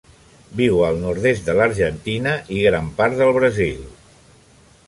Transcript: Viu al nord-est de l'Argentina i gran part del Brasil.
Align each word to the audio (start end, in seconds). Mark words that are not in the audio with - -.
Viu 0.61 0.79
al 0.85 0.97
nord-est 1.03 1.51
de 1.51 1.55
l'Argentina 1.59 2.35
i 2.57 2.65
gran 2.71 2.91
part 3.03 3.21
del 3.23 3.33
Brasil. 3.41 3.89